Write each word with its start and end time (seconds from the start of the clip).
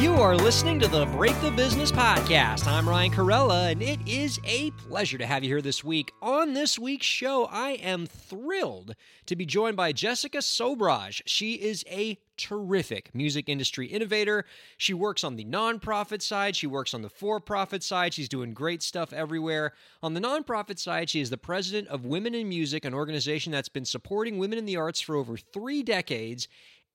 You 0.00 0.12
are 0.16 0.36
listening 0.36 0.78
to 0.80 0.88
the 0.88 1.06
Break 1.06 1.40
the 1.40 1.50
Business 1.50 1.90
podcast. 1.90 2.66
I'm 2.66 2.86
Ryan 2.86 3.12
Kairalla, 3.12 3.72
and 3.72 3.80
it 3.80 3.98
is 4.06 4.38
a 4.44 4.70
pleasure 4.72 5.16
to 5.16 5.24
have 5.24 5.42
you 5.42 5.48
here 5.48 5.62
this 5.62 5.82
week. 5.82 6.12
On 6.20 6.52
this 6.52 6.78
week's 6.78 7.06
show, 7.06 7.46
I 7.46 7.70
am 7.70 8.04
thrilled 8.04 8.94
to 9.24 9.36
be 9.36 9.46
joined 9.46 9.78
by 9.78 9.92
Jessica 9.92 10.38
Sobhraj. 10.38 11.22
She 11.24 11.54
is 11.54 11.82
a 11.90 12.18
terrific 12.36 13.14
music 13.14 13.48
industry 13.48 13.86
innovator. 13.86 14.44
She 14.76 14.92
works 14.92 15.24
on 15.24 15.36
the 15.36 15.46
nonprofit 15.46 16.20
side, 16.20 16.56
she 16.56 16.66
works 16.66 16.92
on 16.92 17.00
the 17.00 17.08
for 17.08 17.40
profit 17.40 17.82
side. 17.82 18.12
She's 18.12 18.28
doing 18.28 18.52
great 18.52 18.82
stuff 18.82 19.14
everywhere. 19.14 19.72
On 20.02 20.12
the 20.12 20.20
nonprofit 20.20 20.78
side, 20.78 21.08
she 21.08 21.22
is 21.22 21.30
the 21.30 21.38
president 21.38 21.88
of 21.88 22.04
Women 22.04 22.34
in 22.34 22.50
Music, 22.50 22.84
an 22.84 22.92
organization 22.92 23.50
that's 23.50 23.70
been 23.70 23.86
supporting 23.86 24.36
women 24.36 24.58
in 24.58 24.66
the 24.66 24.76
arts 24.76 25.00
for 25.00 25.16
over 25.16 25.38
three 25.38 25.82
decades. 25.82 26.48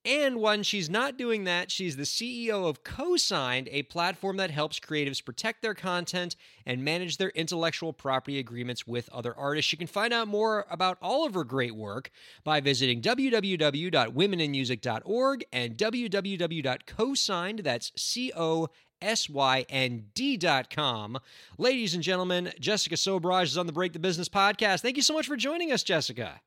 And 0.04 0.42
when 0.42 0.64
she's 0.64 0.90
not 0.90 1.16
doing 1.16 1.44
that, 1.44 1.70
she's 1.70 1.96
the 1.96 2.02
CEO 2.04 2.68
of 2.68 2.84
Cosynd, 2.84 3.68
a 3.72 3.84
platform 3.84 4.38
that 4.38 4.50
helps 4.50 4.80
creatives 4.80 5.24
protect 5.24 5.62
their 5.62 5.76
content 5.76 6.36
and 6.66 6.84
manage 6.84 7.18
their 7.18 7.30
intellectual 7.30 7.94
property 7.94 8.40
agreements 8.40 8.88
with 8.88 9.10
other 9.10 9.38
artists. 9.38 9.72
You 9.72 9.78
can 9.78 9.86
find 9.86 10.12
out 10.12 10.28
more 10.28 10.66
about 10.72 10.98
all 11.04 11.28
of 11.28 11.36
her 11.36 11.44
great 11.44 11.76
work 11.76 12.10
by 12.44 12.62
visiting 12.62 13.00
www.womeninmusic.org 13.02 15.46
and 15.54 15.78
www.cosynd, 15.78 17.64
that's 17.64 17.92
C 17.96 18.32
O 18.36 18.70
S 19.04 19.30
Y 19.30 19.66
N 19.70 20.08
D.com. 20.16 21.20
Ladies 21.60 21.94
and 21.94 22.04
gentlemen, 22.04 22.52
Jessica 22.60 22.96
Sobhraj 22.96 23.44
is 23.44 23.58
on 23.58 23.68
the 23.68 23.74
Break 23.74 23.94
the 23.94 24.00
Business 24.00 24.30
podcast. 24.30 24.82
Thank 24.82 24.98
you 24.98 25.04
so 25.04 25.14
much 25.14 25.28
for 25.28 25.36
joining 25.36 25.72
us, 25.72 25.84
Jessica. 25.84 26.42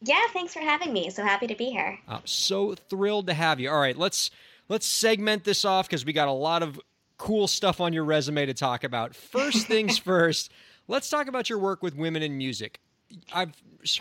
Yeah, 0.00 0.20
thanks 0.32 0.52
for 0.52 0.60
having 0.60 0.92
me. 0.92 1.10
So 1.10 1.22
happy 1.24 1.46
to 1.48 1.56
be 1.56 1.66
here. 1.66 1.98
I'm 2.06 2.26
so 2.26 2.74
thrilled 2.74 3.26
to 3.26 3.34
have 3.34 3.58
you. 3.58 3.70
All 3.70 3.80
right, 3.80 3.96
let's 3.96 4.30
let's 4.68 4.86
segment 4.86 5.44
this 5.44 5.64
off 5.64 5.88
because 5.88 6.04
we 6.04 6.12
got 6.12 6.28
a 6.28 6.32
lot 6.32 6.62
of 6.62 6.80
cool 7.16 7.48
stuff 7.48 7.80
on 7.80 7.92
your 7.92 8.04
resume 8.04 8.46
to 8.46 8.54
talk 8.54 8.84
about. 8.84 9.14
First 9.14 9.66
things 9.68 9.98
first, 9.98 10.52
let's 10.86 11.10
talk 11.10 11.26
about 11.26 11.50
your 11.50 11.58
work 11.58 11.82
with 11.82 11.96
women 11.96 12.22
in 12.22 12.38
music. 12.38 12.80
I've 13.32 13.52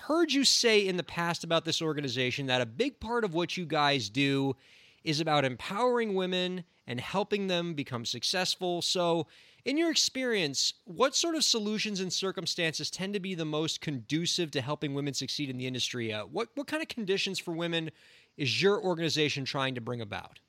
heard 0.01 0.31
you 0.31 0.43
say 0.43 0.85
in 0.85 0.97
the 0.97 1.03
past 1.03 1.43
about 1.43 1.65
this 1.65 1.81
organization 1.81 2.47
that 2.47 2.61
a 2.61 2.65
big 2.65 2.99
part 2.99 3.23
of 3.23 3.33
what 3.33 3.57
you 3.57 3.65
guys 3.65 4.09
do 4.09 4.55
is 5.03 5.19
about 5.21 5.45
empowering 5.45 6.13
women 6.13 6.63
and 6.85 6.99
helping 6.99 7.47
them 7.47 7.73
become 7.73 8.05
successful. 8.05 8.81
So, 8.81 9.27
in 9.67 9.77
your 9.77 9.91
experience, 9.91 10.73
what 10.85 11.13
sort 11.13 11.35
of 11.35 11.43
solutions 11.43 11.99
and 11.99 12.11
circumstances 12.11 12.89
tend 12.89 13.13
to 13.13 13.19
be 13.19 13.35
the 13.35 13.43
most 13.43 13.81
conducive 13.81 14.49
to 14.51 14.61
helping 14.61 14.93
women 14.93 15.13
succeed 15.13 15.49
in 15.49 15.57
the 15.57 15.67
industry? 15.67 16.13
Uh, 16.13 16.23
what 16.23 16.47
what 16.55 16.67
kind 16.67 16.81
of 16.81 16.87
conditions 16.87 17.37
for 17.37 17.51
women 17.51 17.91
is 18.37 18.61
your 18.61 18.81
organization 18.81 19.43
trying 19.43 19.75
to 19.75 19.81
bring 19.81 19.99
about? 19.99 20.39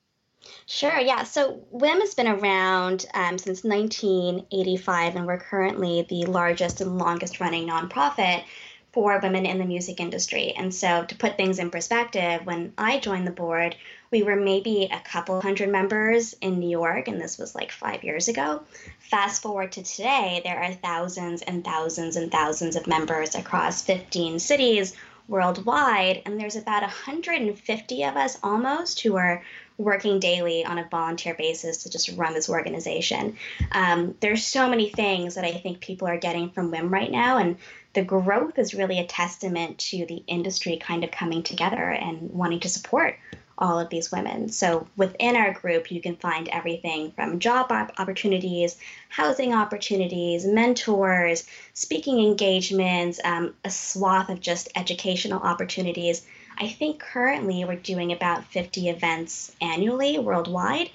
Sure, 0.66 0.98
yeah. 1.00 1.24
So 1.24 1.66
WIM 1.72 2.00
has 2.00 2.14
been 2.14 2.28
around 2.28 3.06
um, 3.12 3.38
since 3.38 3.64
1985, 3.64 5.16
and 5.16 5.26
we're 5.26 5.38
currently 5.38 6.06
the 6.08 6.24
largest 6.26 6.80
and 6.80 6.96
longest 6.96 7.40
running 7.40 7.68
nonprofit 7.68 8.44
for 8.92 9.18
women 9.20 9.46
in 9.46 9.58
the 9.58 9.64
music 9.64 9.98
industry. 9.98 10.52
And 10.56 10.72
so, 10.72 11.04
to 11.04 11.14
put 11.16 11.36
things 11.36 11.58
in 11.58 11.70
perspective, 11.70 12.46
when 12.46 12.72
I 12.78 13.00
joined 13.00 13.26
the 13.26 13.32
board, 13.32 13.76
we 14.10 14.22
were 14.22 14.36
maybe 14.36 14.88
a 14.90 15.00
couple 15.00 15.40
hundred 15.40 15.68
members 15.68 16.34
in 16.40 16.58
New 16.60 16.70
York, 16.70 17.08
and 17.08 17.20
this 17.20 17.38
was 17.38 17.54
like 17.54 17.70
five 17.70 18.04
years 18.04 18.28
ago. 18.28 18.62
Fast 18.98 19.42
forward 19.42 19.72
to 19.72 19.82
today, 19.82 20.40
there 20.44 20.62
are 20.62 20.72
thousands 20.72 21.42
and 21.42 21.64
thousands 21.64 22.16
and 22.16 22.30
thousands 22.30 22.76
of 22.76 22.86
members 22.86 23.34
across 23.34 23.82
15 23.82 24.38
cities 24.38 24.94
worldwide, 25.28 26.22
and 26.24 26.40
there's 26.40 26.56
about 26.56 26.82
150 26.82 28.04
of 28.04 28.16
us 28.16 28.38
almost 28.42 29.00
who 29.00 29.16
are 29.16 29.44
working 29.76 30.18
daily 30.18 30.64
on 30.64 30.78
a 30.78 30.88
volunteer 30.88 31.34
basis 31.34 31.84
to 31.84 31.90
just 31.90 32.08
run 32.16 32.34
this 32.34 32.48
organization. 32.48 33.36
Um, 33.70 34.16
there's 34.20 34.44
so 34.44 34.68
many 34.68 34.88
things 34.88 35.36
that 35.36 35.44
I 35.44 35.52
think 35.52 35.80
people 35.80 36.08
are 36.08 36.16
getting 36.16 36.50
from 36.50 36.70
WIM 36.70 36.88
right 36.88 37.10
now, 37.10 37.38
and 37.38 37.58
the 37.92 38.02
growth 38.02 38.58
is 38.58 38.74
really 38.74 38.98
a 38.98 39.06
testament 39.06 39.78
to 39.78 40.06
the 40.06 40.22
industry 40.26 40.78
kind 40.78 41.04
of 41.04 41.10
coming 41.10 41.42
together 41.42 41.82
and 41.82 42.30
wanting 42.32 42.60
to 42.60 42.68
support 42.68 43.16
all 43.58 43.78
of 43.80 43.90
these 43.90 44.10
women. 44.10 44.48
So 44.48 44.86
within 44.96 45.36
our 45.36 45.52
group, 45.52 45.90
you 45.90 46.00
can 46.00 46.16
find 46.16 46.48
everything 46.48 47.10
from 47.12 47.40
job 47.40 47.70
opportunities, 47.98 48.76
housing 49.08 49.52
opportunities, 49.52 50.46
mentors, 50.46 51.44
speaking 51.74 52.20
engagements, 52.20 53.20
um, 53.24 53.54
a 53.64 53.70
swath 53.70 54.30
of 54.30 54.40
just 54.40 54.68
educational 54.76 55.40
opportunities. 55.40 56.24
I 56.60 56.68
think 56.68 56.98
currently 56.98 57.64
we're 57.64 57.76
doing 57.76 58.10
about 58.12 58.44
50 58.46 58.88
events 58.88 59.52
annually 59.60 60.18
worldwide. 60.18 60.90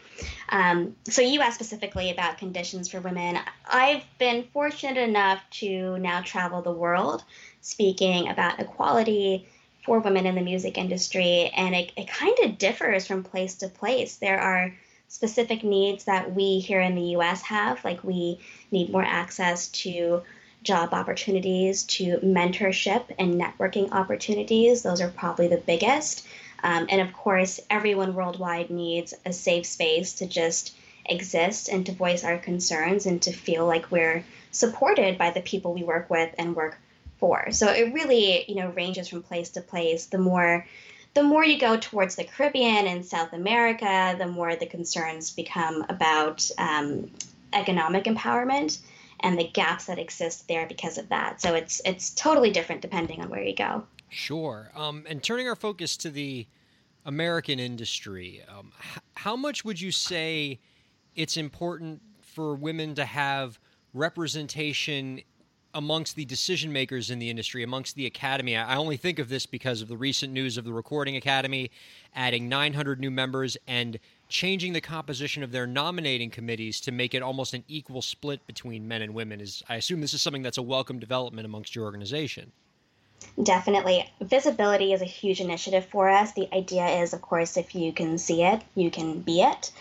Um, 0.49 0.95
so 1.05 1.21
you 1.21 1.41
asked 1.41 1.55
specifically 1.55 2.11
about 2.11 2.37
conditions 2.37 2.89
for 2.89 2.99
women. 2.99 3.39
I've 3.65 4.03
been 4.19 4.45
fortunate 4.51 4.97
enough 4.97 5.41
to 5.61 5.97
now 5.99 6.21
travel 6.21 6.61
the 6.61 6.71
world 6.71 7.23
speaking 7.61 8.27
about 8.27 8.59
equality, 8.59 9.47
for 9.85 9.99
women 9.99 10.25
in 10.25 10.35
the 10.35 10.41
music 10.41 10.77
industry, 10.77 11.51
and 11.55 11.75
it, 11.75 11.91
it 11.95 12.07
kind 12.07 12.37
of 12.43 12.57
differs 12.57 13.05
from 13.05 13.23
place 13.23 13.55
to 13.55 13.67
place. 13.67 14.15
There 14.15 14.39
are 14.39 14.73
specific 15.07 15.63
needs 15.63 16.05
that 16.05 16.33
we 16.33 16.59
here 16.59 16.81
in 16.81 16.95
the 16.95 17.15
US 17.17 17.41
have, 17.43 17.83
like 17.83 18.03
we 18.03 18.39
need 18.71 18.91
more 18.91 19.03
access 19.03 19.67
to 19.69 20.23
job 20.63 20.93
opportunities, 20.93 21.83
to 21.83 22.17
mentorship 22.17 23.03
and 23.19 23.39
networking 23.39 23.91
opportunities. 23.91 24.81
Those 24.81 25.01
are 25.01 25.09
probably 25.09 25.47
the 25.47 25.57
biggest. 25.57 26.25
Um, 26.63 26.87
and 26.89 27.01
of 27.01 27.11
course, 27.13 27.59
everyone 27.69 28.15
worldwide 28.15 28.69
needs 28.69 29.13
a 29.25 29.33
safe 29.33 29.65
space 29.65 30.13
to 30.13 30.25
just 30.25 30.73
exist 31.05 31.67
and 31.67 31.85
to 31.85 31.91
voice 31.91 32.23
our 32.23 32.37
concerns 32.37 33.05
and 33.05 33.21
to 33.23 33.33
feel 33.33 33.65
like 33.65 33.91
we're 33.91 34.23
supported 34.51 35.17
by 35.17 35.31
the 35.31 35.41
people 35.41 35.73
we 35.73 35.83
work 35.83 36.09
with 36.09 36.33
and 36.37 36.55
work 36.55 36.77
So 37.51 37.67
it 37.67 37.93
really, 37.93 38.45
you 38.47 38.55
know, 38.55 38.69
ranges 38.69 39.07
from 39.07 39.23
place 39.23 39.49
to 39.51 39.61
place. 39.61 40.07
The 40.07 40.17
more 40.17 40.65
the 41.13 41.23
more 41.23 41.45
you 41.45 41.59
go 41.59 41.77
towards 41.77 42.15
the 42.15 42.23
Caribbean 42.23 42.87
and 42.87 43.05
South 43.05 43.33
America, 43.33 44.15
the 44.17 44.27
more 44.27 44.55
the 44.55 44.65
concerns 44.65 45.31
become 45.31 45.85
about 45.87 46.49
um, 46.57 47.11
economic 47.53 48.05
empowerment 48.05 48.79
and 49.19 49.37
the 49.37 49.47
gaps 49.47 49.85
that 49.85 49.99
exist 49.99 50.47
there 50.47 50.67
because 50.67 50.97
of 50.97 51.09
that. 51.09 51.39
So 51.39 51.53
it's 51.53 51.81
it's 51.85 52.09
totally 52.11 52.51
different 52.51 52.81
depending 52.81 53.21
on 53.21 53.29
where 53.29 53.43
you 53.43 53.55
go. 53.55 53.83
Sure. 54.09 54.71
Um, 54.75 55.05
and 55.07 55.23
turning 55.23 55.47
our 55.47 55.55
focus 55.55 55.97
to 55.97 56.09
the 56.09 56.47
American 57.05 57.59
industry, 57.59 58.43
um, 58.47 58.71
h- 58.79 59.01
how 59.15 59.35
much 59.35 59.63
would 59.65 59.79
you 59.79 59.91
say 59.91 60.59
it's 61.15 61.37
important 61.37 62.01
for 62.21 62.55
women 62.55 62.95
to 62.95 63.05
have 63.05 63.59
representation 63.93 65.21
amongst 65.73 66.15
the 66.15 66.25
decision 66.25 66.71
makers 66.71 67.09
in 67.09 67.19
the 67.19 67.29
industry, 67.29 67.63
amongst 67.63 67.95
the 67.95 68.05
academy. 68.05 68.55
I 68.55 68.75
only 68.75 68.97
think 68.97 69.19
of 69.19 69.29
this 69.29 69.45
because 69.45 69.81
of 69.81 69.87
the 69.87 69.97
recent 69.97 70.31
news 70.33 70.57
of 70.57 70.65
the 70.65 70.73
Recording 70.73 71.15
Academy 71.15 71.71
adding 72.15 72.47
900 72.47 72.99
new 72.99 73.11
members 73.11 73.57
and 73.67 73.99
changing 74.29 74.73
the 74.73 74.81
composition 74.81 75.43
of 75.43 75.51
their 75.51 75.67
nominating 75.67 76.29
committees 76.29 76.79
to 76.81 76.91
make 76.91 77.13
it 77.13 77.21
almost 77.21 77.53
an 77.53 77.63
equal 77.67 78.01
split 78.01 78.45
between 78.47 78.87
men 78.87 79.01
and 79.01 79.13
women. 79.13 79.41
Is 79.41 79.63
I 79.69 79.75
assume 79.75 80.01
this 80.01 80.13
is 80.13 80.21
something 80.21 80.43
that's 80.43 80.57
a 80.57 80.63
welcome 80.63 80.99
development 80.99 81.45
amongst 81.45 81.75
your 81.75 81.85
organization. 81.85 82.51
Definitely. 83.41 84.09
Visibility 84.21 84.93
is 84.93 85.01
a 85.01 85.05
huge 85.05 85.39
initiative 85.39 85.85
for 85.85 86.09
us. 86.09 86.33
The 86.33 86.53
idea 86.53 86.85
is, 87.01 87.13
of 87.13 87.21
course, 87.21 87.57
if 87.57 87.73
you 87.73 87.93
can 87.93 88.17
see 88.17 88.43
it, 88.43 88.61
you 88.75 88.91
can 88.91 89.21
be 89.21 89.41
it. 89.41 89.71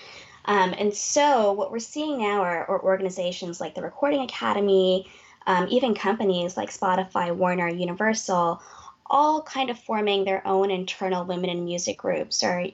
Um, 0.45 0.75
and 0.77 0.95
so, 0.95 1.53
what 1.53 1.71
we're 1.71 1.79
seeing 1.79 2.19
now 2.19 2.43
are, 2.43 2.65
are 2.67 2.83
organizations 2.83 3.61
like 3.61 3.75
the 3.75 3.83
Recording 3.83 4.23
Academy, 4.23 5.07
um, 5.47 5.67
even 5.71 5.95
companies 5.95 6.57
like 6.57 6.71
Spotify, 6.71 7.35
Warner, 7.35 7.69
Universal, 7.69 8.63
all 9.07 9.43
kind 9.43 9.71
of 9.71 9.79
forming 9.79 10.25
their 10.25 10.47
own 10.47 10.71
internal 10.71 11.25
women 11.25 11.51
in 11.51 11.65
music 11.65 11.99
groups 11.99 12.43
or 12.43 12.67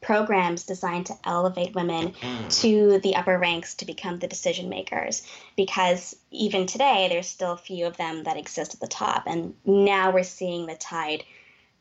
programs 0.00 0.64
designed 0.64 1.06
to 1.06 1.16
elevate 1.24 1.74
women 1.74 2.12
mm. 2.12 2.60
to 2.60 2.98
the 3.00 3.16
upper 3.16 3.38
ranks 3.38 3.74
to 3.74 3.86
become 3.86 4.18
the 4.18 4.26
decision 4.26 4.68
makers. 4.68 5.26
Because 5.56 6.14
even 6.30 6.66
today 6.66 7.08
there's 7.08 7.26
still 7.26 7.52
a 7.52 7.56
few 7.56 7.86
of 7.86 7.96
them 7.96 8.24
that 8.24 8.36
exist 8.36 8.74
at 8.74 8.80
the 8.80 8.86
top 8.86 9.24
and 9.26 9.54
now 9.64 10.10
we're 10.10 10.22
seeing 10.22 10.66
the 10.66 10.74
tide 10.74 11.24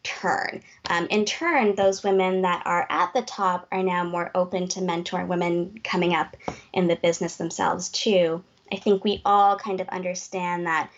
turn. 0.03 0.61
Um, 0.89 1.07
in 1.09 1.25
turn 1.25 1.75
those 1.75 2.03
women 2.03 2.41
that 2.41 2.63
are 2.65 2.85
at 2.89 3.13
the 3.13 3.21
top 3.21 3.67
are 3.71 3.83
now 3.83 4.03
more 4.03 4.31
open 4.35 4.67
to 4.69 4.81
mentor 4.81 5.25
women 5.25 5.79
coming 5.83 6.13
up 6.13 6.35
in 6.73 6.87
the 6.87 6.97
business 6.97 7.37
themselves 7.37 7.89
too 7.89 8.43
I 8.71 8.77
think 8.77 9.03
we 9.03 9.21
all 9.25 9.57
kind 9.57 9.81
of 9.81 9.89
understand 9.89 10.65
that 10.65 10.89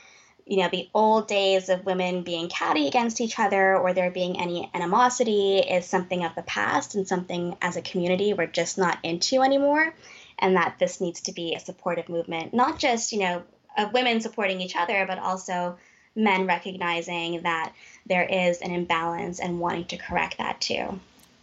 you 0.45 0.57
know, 0.57 0.69
the 0.71 0.87
old 0.93 1.27
days 1.27 1.69
of 1.69 1.85
women 1.85 2.21
being 2.21 2.49
catty 2.49 2.87
against 2.87 3.19
each 3.19 3.39
other 3.39 3.75
or 3.75 3.93
there 3.93 4.11
being 4.11 4.39
any 4.39 4.69
animosity 4.73 5.57
is 5.57 5.85
something 5.85 6.23
of 6.23 6.35
the 6.35 6.43
past 6.43 6.93
and 6.93 7.07
something 7.07 7.57
as 7.61 7.75
a 7.75 7.81
community 7.81 8.33
we're 8.33 8.45
just 8.45 8.77
not 8.77 8.99
into 9.01 9.41
anymore. 9.41 9.93
And 10.37 10.55
that 10.55 10.77
this 10.79 11.01
needs 11.01 11.21
to 11.21 11.31
be 11.31 11.55
a 11.55 11.59
supportive 11.59 12.09
movement, 12.09 12.53
not 12.53 12.77
just, 12.77 13.11
you 13.11 13.19
know, 13.19 13.43
of 13.77 13.93
women 13.93 14.21
supporting 14.21 14.61
each 14.61 14.75
other, 14.75 15.05
but 15.07 15.17
also 15.17 15.77
men 16.15 16.45
recognizing 16.45 17.41
that 17.41 17.73
there 18.05 18.23
is 18.23 18.61
an 18.61 18.71
imbalance 18.71 19.39
and 19.39 19.59
wanting 19.59 19.85
to 19.85 19.97
correct 19.97 20.37
that 20.37 20.61
too. 20.61 20.99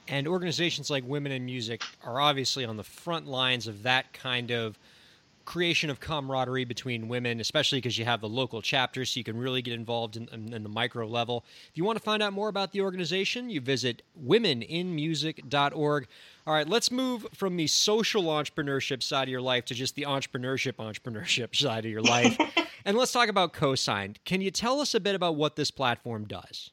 And 0.09 0.29
organizations 0.29 0.91
like 0.91 1.05
Women 1.07 1.33
in 1.33 1.45
Music 1.45 1.83
are 2.05 2.21
obviously 2.21 2.65
on 2.65 2.77
the 2.77 2.85
front 2.85 3.27
lines 3.27 3.67
of 3.67 3.83
that 3.83 4.13
kind 4.13 4.51
of 4.51 4.79
creation 5.45 5.91
of 5.91 6.01
camaraderie 6.01 6.65
between 6.65 7.09
women, 7.09 7.41
especially 7.41 7.79
because 7.79 7.99
you 7.99 8.05
have 8.05 8.21
the 8.21 8.29
local 8.29 8.63
chapters, 8.63 9.11
so 9.11 9.19
you 9.19 9.25
can 9.25 9.37
really 9.37 9.63
get 9.63 9.75
involved 9.75 10.17
in, 10.17 10.29
in, 10.33 10.53
in, 10.53 10.63
the 10.63 10.69
micro 10.69 11.07
level. 11.07 11.45
If 11.71 11.77
you 11.77 11.85
want 11.85 11.99
to 11.99 12.03
find 12.03 12.23
out 12.23 12.33
more 12.33 12.49
about 12.49 12.73
the 12.73 12.81
organization, 12.81 13.51
you 13.51 13.61
visit 13.61 14.03
womeninmusic.org. 14.25 16.07
All 16.47 16.55
right, 16.55 16.69
let's 16.69 16.91
move 16.91 17.27
from 17.35 17.57
the 17.57 17.67
social 17.67 18.25
entrepreneurship 18.25 19.03
side 19.03 19.25
of 19.25 19.29
your 19.29 19.41
life 19.41 19.65
to 19.67 19.75
just 19.75 19.95
the 19.95 20.03
entrepreneurship 20.03 20.75
entrepreneurship 20.75 21.55
side 21.61 21.85
of 21.85 21.91
your 21.91 22.03
life. 22.03 22.39
and 22.85 22.97
let's 22.97 23.13
talk 23.13 23.29
about 23.29 23.53
Cosynd. 23.53 24.17
Can 24.25 24.41
you 24.41 24.51
tell 24.51 24.81
us 24.81 24.95
a 24.95 25.01
bit 25.01 25.15
about 25.15 25.37
what 25.37 25.57
this 25.57 25.71
platform 25.71 26.25
does? 26.25 26.71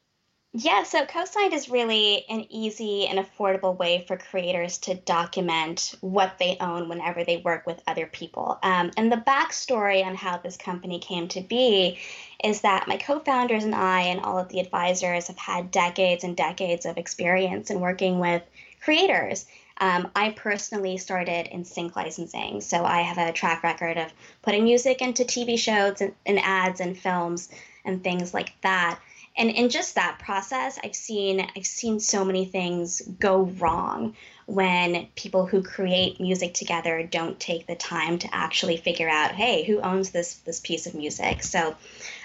Yeah, 0.51 0.81
so 0.81 1.05
Cosynd 1.05 1.53
is 1.53 1.69
really 1.69 2.25
an 2.27 2.47
easy 2.49 3.05
and 3.05 3.19
affordable 3.19 3.77
way 3.77 4.03
for 4.07 4.17
creators 4.17 4.79
to 4.79 4.95
document 4.95 5.93
what 6.01 6.39
they 6.39 6.57
own 6.59 6.89
whenever 6.89 7.23
they 7.23 7.37
work 7.37 7.67
with 7.67 7.83
other 7.85 8.07
people. 8.07 8.57
Um, 8.63 8.89
and 8.97 9.11
the 9.11 9.17
backstory 9.17 10.03
on 10.03 10.15
how 10.15 10.37
this 10.37 10.57
company 10.57 10.97
came 10.97 11.27
to 11.29 11.41
be 11.41 11.99
is 12.43 12.61
that 12.61 12.87
my 12.87 12.97
co 12.97 13.19
founders 13.19 13.63
and 13.63 13.75
I, 13.75 14.01
and 14.01 14.21
all 14.21 14.39
of 14.39 14.49
the 14.49 14.59
advisors, 14.59 15.27
have 15.27 15.37
had 15.37 15.69
decades 15.69 16.23
and 16.23 16.35
decades 16.35 16.87
of 16.87 16.97
experience 16.97 17.69
in 17.69 17.79
working 17.79 18.17
with 18.17 18.41
creators. 18.81 19.45
Um, 19.77 20.09
I 20.15 20.31
personally 20.31 20.97
started 20.97 21.45
in 21.53 21.63
sync 21.63 21.95
licensing, 21.95 22.61
so 22.61 22.83
I 22.83 23.01
have 23.01 23.19
a 23.19 23.31
track 23.31 23.61
record 23.61 23.97
of 23.97 24.11
putting 24.41 24.63
music 24.63 25.03
into 25.03 25.25
TV 25.25 25.59
shows 25.59 26.01
and, 26.01 26.15
and 26.25 26.39
ads 26.39 26.79
and 26.79 26.97
films 26.97 27.49
and 27.85 28.03
things 28.03 28.33
like 28.33 28.59
that 28.61 28.99
and 29.39 29.49
in 29.49 29.69
just 29.69 29.95
that 29.95 30.19
process 30.19 30.77
i've 30.83 30.95
seen 30.95 31.47
i've 31.55 31.65
seen 31.65 31.99
so 31.99 32.23
many 32.23 32.45
things 32.45 33.01
go 33.19 33.45
wrong 33.57 34.13
when 34.49 35.07
people 35.15 35.45
who 35.45 35.61
create 35.61 36.19
music 36.19 36.55
together 36.55 37.03
don't 37.03 37.39
take 37.39 37.67
the 37.67 37.75
time 37.75 38.17
to 38.17 38.27
actually 38.33 38.77
figure 38.77 39.07
out 39.07 39.31
hey 39.31 39.63
who 39.63 39.79
owns 39.79 40.09
this 40.09 40.35
this 40.37 40.59
piece 40.59 40.87
of 40.87 40.95
music? 40.95 41.43
So 41.43 41.75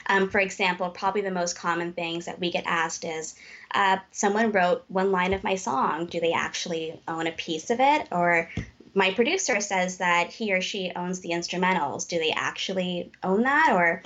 um, 0.06 0.30
for 0.30 0.40
example 0.40 0.88
probably 0.88 1.20
the 1.20 1.30
most 1.30 1.58
common 1.58 1.92
things 1.92 2.24
that 2.24 2.40
we 2.40 2.50
get 2.50 2.64
asked 2.66 3.04
is 3.04 3.34
uh, 3.74 3.98
someone 4.10 4.52
wrote 4.52 4.84
one 4.88 5.12
line 5.12 5.34
of 5.34 5.44
my 5.44 5.56
song. 5.56 6.06
Do 6.06 6.20
they 6.20 6.32
actually 6.32 6.98
own 7.06 7.26
a 7.26 7.32
piece 7.32 7.70
of 7.70 7.80
it? 7.80 8.08
Or 8.10 8.48
my 8.94 9.12
producer 9.12 9.60
says 9.60 9.98
that 9.98 10.30
he 10.30 10.54
or 10.54 10.62
she 10.62 10.92
owns 10.94 11.20
the 11.20 11.30
instrumentals. 11.30 12.08
Do 12.08 12.18
they 12.18 12.30
actually 12.30 13.10
own 13.22 13.42
that? 13.42 13.72
Or 13.74 14.02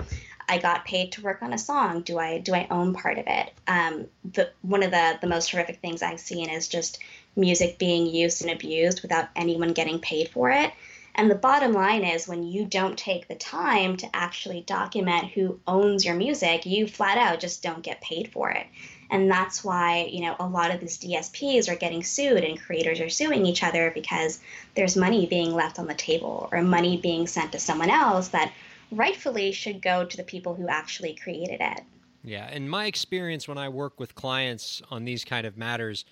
I 0.48 0.58
got 0.58 0.84
paid 0.84 1.12
to 1.12 1.22
work 1.22 1.42
on 1.42 1.52
a 1.52 1.58
song. 1.58 2.02
Do 2.02 2.18
I 2.18 2.38
do 2.38 2.54
I 2.54 2.66
own 2.70 2.94
part 2.94 3.18
of 3.18 3.24
it? 3.26 3.52
Um, 3.66 4.06
the 4.24 4.50
one 4.62 4.82
of 4.82 4.90
the 4.90 5.18
the 5.20 5.26
most 5.26 5.50
horrific 5.50 5.80
things 5.80 6.02
I've 6.02 6.20
seen 6.20 6.48
is 6.48 6.68
just 6.68 6.98
music 7.36 7.78
being 7.78 8.06
used 8.06 8.42
and 8.42 8.50
abused 8.50 9.02
without 9.02 9.28
anyone 9.36 9.72
getting 9.72 10.00
paid 10.00 10.28
for 10.28 10.50
it. 10.50 10.72
And 11.14 11.28
the 11.28 11.34
bottom 11.34 11.72
line 11.72 12.04
is 12.04 12.28
when 12.28 12.44
you 12.44 12.64
don't 12.64 12.96
take 12.96 13.26
the 13.26 13.34
time 13.34 13.96
to 13.96 14.08
actually 14.14 14.60
document 14.60 15.32
who 15.32 15.58
owns 15.66 16.04
your 16.04 16.14
music, 16.14 16.64
you 16.64 16.86
flat 16.86 17.18
out 17.18 17.40
just 17.40 17.62
don't 17.62 17.82
get 17.82 18.00
paid 18.00 18.30
for 18.30 18.50
it. 18.50 18.66
And 19.10 19.30
that's 19.30 19.64
why, 19.64 20.08
you 20.12 20.20
know, 20.20 20.36
a 20.38 20.46
lot 20.46 20.70
of 20.70 20.80
these 20.80 20.98
DSPs 20.98 21.68
are 21.68 21.76
getting 21.76 22.04
sued 22.04 22.44
and 22.44 22.60
creators 22.60 23.00
are 23.00 23.08
suing 23.08 23.46
each 23.46 23.64
other 23.64 23.90
because 23.92 24.38
there's 24.74 24.96
money 24.96 25.26
being 25.26 25.52
left 25.52 25.78
on 25.78 25.86
the 25.88 25.94
table 25.94 26.48
or 26.52 26.62
money 26.62 26.98
being 26.98 27.26
sent 27.26 27.52
to 27.52 27.58
someone 27.58 27.90
else 27.90 28.28
that 28.28 28.52
rightfully 28.90 29.52
should 29.52 29.82
go 29.82 30.04
to 30.04 30.16
the 30.16 30.22
people 30.22 30.54
who 30.54 30.68
actually 30.68 31.14
created 31.14 31.60
it. 31.60 31.80
Yeah, 32.24 32.50
in 32.50 32.68
my 32.68 32.86
experience 32.86 33.46
when 33.46 33.58
I 33.58 33.68
work 33.68 34.00
with 34.00 34.14
clients 34.14 34.82
on 34.90 35.04
these 35.04 35.24
kind 35.24 35.46
of 35.46 35.56
matters, 35.56 36.04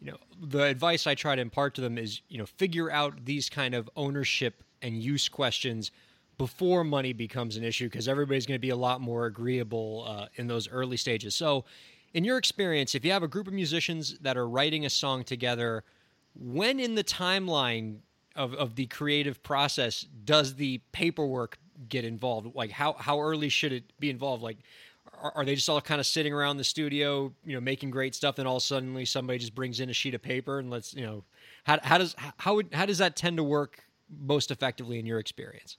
you 0.00 0.10
know, 0.10 0.16
the 0.40 0.64
advice 0.64 1.06
I 1.06 1.14
try 1.14 1.36
to 1.36 1.42
impart 1.42 1.74
to 1.76 1.80
them 1.80 1.98
is, 1.98 2.22
you 2.28 2.38
know, 2.38 2.46
figure 2.46 2.90
out 2.90 3.24
these 3.24 3.48
kind 3.48 3.74
of 3.74 3.88
ownership 3.94 4.64
and 4.80 5.00
use 5.00 5.28
questions 5.28 5.92
before 6.38 6.82
money 6.82 7.12
becomes 7.12 7.56
an 7.56 7.62
issue 7.62 7.86
because 7.86 8.08
everybody's 8.08 8.46
going 8.46 8.56
to 8.56 8.60
be 8.60 8.70
a 8.70 8.76
lot 8.76 9.00
more 9.00 9.26
agreeable 9.26 10.04
uh, 10.08 10.26
in 10.36 10.48
those 10.48 10.68
early 10.68 10.96
stages. 10.96 11.34
So, 11.34 11.64
in 12.14 12.24
your 12.24 12.36
experience, 12.36 12.94
if 12.94 13.04
you 13.04 13.12
have 13.12 13.22
a 13.22 13.28
group 13.28 13.46
of 13.46 13.54
musicians 13.54 14.18
that 14.18 14.36
are 14.36 14.46
writing 14.46 14.84
a 14.84 14.90
song 14.90 15.24
together, 15.24 15.84
when 16.34 16.78
in 16.78 16.94
the 16.94 17.04
timeline 17.04 18.00
of, 18.36 18.54
of 18.54 18.74
the 18.74 18.86
creative 18.86 19.42
process 19.42 20.02
does 20.24 20.56
the 20.56 20.78
paperwork 20.92 21.58
get 21.88 22.04
involved? 22.04 22.54
Like 22.54 22.70
how 22.70 22.94
how 22.94 23.20
early 23.20 23.48
should 23.48 23.72
it 23.72 23.84
be 23.98 24.10
involved? 24.10 24.42
Like 24.42 24.58
are, 25.20 25.32
are 25.36 25.44
they 25.44 25.54
just 25.54 25.68
all 25.68 25.80
kind 25.80 26.00
of 26.00 26.06
sitting 26.06 26.32
around 26.32 26.56
the 26.56 26.64
studio, 26.64 27.32
you 27.44 27.54
know, 27.54 27.60
making 27.60 27.90
great 27.90 28.14
stuff, 28.14 28.38
and 28.38 28.48
all 28.48 28.60
suddenly 28.60 29.04
somebody 29.04 29.38
just 29.38 29.54
brings 29.54 29.80
in 29.80 29.90
a 29.90 29.92
sheet 29.92 30.14
of 30.14 30.22
paper 30.22 30.58
and 30.58 30.70
let's 30.70 30.94
you 30.94 31.04
know 31.04 31.24
how 31.64 31.78
how 31.82 31.98
does 31.98 32.14
how 32.38 32.54
would, 32.56 32.68
how 32.72 32.86
does 32.86 32.98
that 32.98 33.16
tend 33.16 33.36
to 33.36 33.44
work 33.44 33.84
most 34.20 34.50
effectively 34.50 34.98
in 34.98 35.06
your 35.06 35.18
experience? 35.18 35.76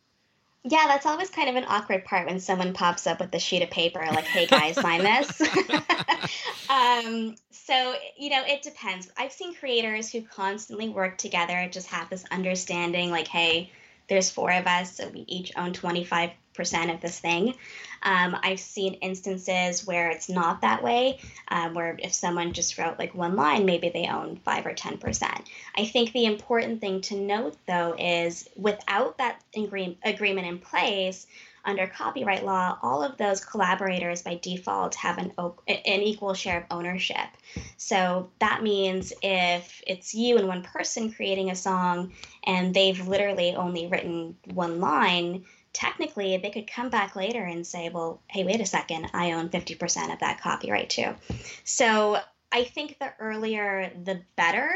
Yeah, 0.66 0.86
that's 0.88 1.06
always 1.06 1.30
kind 1.30 1.50
of 1.50 1.58
an 1.58 1.66
awkward 1.68 2.06
part 2.06 2.26
when 2.26 2.40
someone 2.40 2.72
pops 2.72 3.06
up 3.06 3.20
with 3.20 3.36
a 3.36 3.40
sheet 3.40 3.64
of 3.64 3.70
paper, 3.70 4.00
like, 4.00 4.24
"Hey 4.24 4.46
guys, 4.48 4.76
sign 4.76 5.04
this." 5.04 5.42
um, 6.70 7.36
so 7.52 7.96
you 8.18 8.30
know, 8.30 8.42
it 8.46 8.62
depends. 8.62 9.12
I've 9.18 9.34
seen 9.34 9.56
creators 9.56 10.10
who 10.10 10.22
constantly 10.22 10.88
work 10.88 11.18
together, 11.18 11.68
just 11.70 11.88
have 11.88 12.10
this 12.10 12.24
understanding, 12.32 13.12
like, 13.12 13.28
"Hey, 13.28 13.72
there's 14.08 14.30
four 14.30 14.52
of 14.52 14.68
us, 14.68 14.98
so 14.98 15.08
we 15.10 15.26
each 15.28 15.52
own 15.56 15.74
25% 15.74 16.34
of 16.94 17.02
this 17.02 17.20
thing. 17.20 17.56
Um, 18.04 18.38
I've 18.44 18.60
seen 18.60 18.96
instances 18.96 19.88
where 19.88 20.10
it's 20.10 20.30
not 20.30 20.62
that 20.62 20.84
way, 20.84 21.20
um, 21.48 21.74
where 21.74 21.98
if 22.00 22.14
someone 22.14 22.54
just 22.54 22.78
wrote 22.78 23.00
like 23.00 23.16
one 23.16 23.36
line, 23.36 23.66
maybe 23.66 23.90
they 23.90 24.08
own 24.08 24.38
5 24.44 24.66
or 24.66 24.74
10%. 24.74 25.46
I 25.78 25.86
think 25.86 26.12
the 26.12 26.26
important 26.26 26.82
thing 26.82 27.02
to 27.02 27.16
note, 27.16 27.56
though, 27.66 27.96
is 27.98 28.50
without 28.56 29.18
that 29.20 29.42
agree- 29.56 29.98
agreement 30.04 30.48
in 30.48 30.60
place, 30.60 31.26
under 31.66 31.88
copyright 31.88 32.44
law, 32.44 32.78
all 32.82 33.04
of 33.04 33.18
those 33.18 33.44
collaborators 33.44 34.22
by 34.22 34.36
default 34.36 34.96
have 34.96 35.18
an, 35.18 35.32
an 35.68 36.02
equal 36.02 36.34
share 36.34 36.60
of 36.60 36.66
ownership. 36.72 37.28
So 37.78 38.30
that 38.40 38.64
means 38.64 39.14
if 39.22 39.82
it's 39.88 40.14
you 40.14 40.38
and 40.38 40.48
one 40.48 40.64
person 40.64 41.12
creating 41.12 41.52
a 41.52 41.56
song 41.56 42.14
and 42.44 42.74
they've 42.74 43.08
literally 43.08 43.56
only 43.56 43.88
written 43.88 44.38
one 44.54 44.80
line, 44.80 45.46
technically 45.72 46.38
they 46.38 46.50
could 46.50 46.68
come 46.68 46.90
back 46.90 47.16
later 47.16 47.44
and 47.44 47.66
say, 47.66 47.90
well, 47.90 48.22
hey, 48.28 48.44
wait 48.44 48.62
a 48.62 48.66
second, 48.66 49.10
I 49.14 49.32
own 49.32 49.50
50% 49.50 50.14
of 50.14 50.20
that 50.20 50.42
copyright 50.42 50.90
too. 50.90 51.16
So 51.64 52.20
I 52.52 52.64
think 52.66 53.00
the 53.00 53.14
earlier 53.20 53.92
the 54.04 54.22
better 54.36 54.72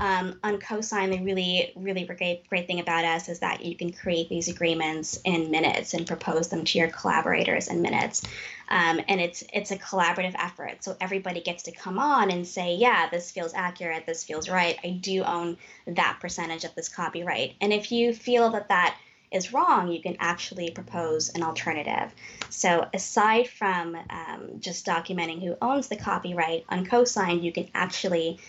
um, 0.00 0.40
on 0.42 0.58
Cosynd, 0.58 1.12
the 1.12 1.22
really, 1.22 1.72
really 1.76 2.04
great, 2.04 2.48
great 2.48 2.66
thing 2.66 2.80
about 2.80 3.04
us 3.04 3.28
is 3.28 3.40
that 3.40 3.62
you 3.62 3.76
can 3.76 3.92
create 3.92 4.30
these 4.30 4.48
agreements 4.48 5.20
in 5.24 5.50
minutes 5.50 5.92
and 5.92 6.06
propose 6.06 6.48
them 6.48 6.64
to 6.64 6.78
your 6.78 6.88
collaborators 6.88 7.68
in 7.68 7.82
minutes. 7.82 8.22
Um, 8.70 9.00
and 9.08 9.20
it's 9.20 9.44
it's 9.52 9.72
a 9.72 9.76
collaborative 9.76 10.34
effort. 10.38 10.82
So 10.82 10.96
everybody 11.02 11.42
gets 11.42 11.64
to 11.64 11.72
come 11.72 11.98
on 11.98 12.30
and 12.30 12.46
say, 12.46 12.76
yeah, 12.76 13.10
this 13.10 13.30
feels 13.30 13.52
accurate, 13.52 14.06
this 14.06 14.24
feels 14.24 14.48
right. 14.48 14.78
I 14.82 14.90
do 14.90 15.22
own 15.22 15.58
that 15.86 16.18
percentage 16.18 16.64
of 16.64 16.74
this 16.74 16.88
copyright. 16.88 17.56
And 17.60 17.70
if 17.70 17.92
you 17.92 18.14
feel 18.14 18.50
that 18.50 18.68
that 18.68 18.96
is 19.30 19.52
wrong, 19.52 19.92
you 19.92 20.00
can 20.00 20.16
actually 20.18 20.70
propose 20.70 21.28
an 21.30 21.42
alternative. 21.42 22.14
So, 22.48 22.88
aside 22.94 23.48
from 23.48 23.96
um, 24.08 24.50
just 24.60 24.86
documenting 24.86 25.42
who 25.42 25.56
owns 25.60 25.88
the 25.88 25.96
copyright 25.96 26.64
on 26.70 26.86
Cosynd, 26.86 27.42
you 27.42 27.52
can 27.52 27.68
actually 27.74 28.40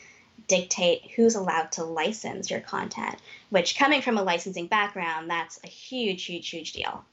dictate 0.52 1.12
who's 1.16 1.36
allowed 1.36 1.72
to 1.72 1.84
license 1.86 2.52
your 2.52 2.60
content, 2.60 3.16
which 3.52 3.78
coming 3.78 4.02
from 4.02 4.18
a 4.18 4.22
licensing 4.22 4.68
background, 4.68 5.30
that's 5.30 5.58
a 5.64 5.68
huge, 5.68 6.26
huge, 6.26 6.50
huge 6.50 6.74
deal. 6.74 7.06